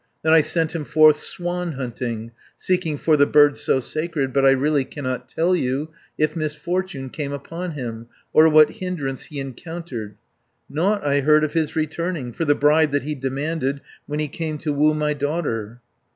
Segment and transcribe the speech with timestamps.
[0.23, 4.49] Then I sent him forth swan hunting, Seeking for the bird so sacred, But I
[4.49, 10.15] really cannot tell you If misfortune came upon him, 110 Or what hindrance he encountered.
[10.67, 14.57] Nought I heard of his returning, For the bride that he demanded, When he came
[14.65, 15.81] to woo my daughter."